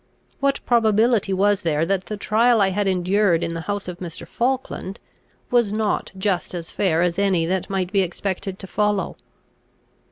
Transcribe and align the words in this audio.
What 0.39 0.65
probability 0.65 1.31
was 1.31 1.61
there 1.61 1.85
that 1.85 2.07
the 2.07 2.17
trial 2.17 2.59
I 2.59 2.69
had 2.71 2.87
endured 2.87 3.43
in 3.43 3.53
the 3.53 3.61
house 3.69 3.87
of 3.87 3.99
Mr. 3.99 4.25
Falkland 4.25 4.99
was 5.51 5.71
not 5.71 6.09
just 6.17 6.55
as 6.55 6.71
fair 6.71 7.03
as 7.03 7.19
any 7.19 7.45
that 7.45 7.69
might 7.69 7.91
be 7.91 8.01
expected 8.01 8.57
to 8.57 8.65
follow? 8.65 9.15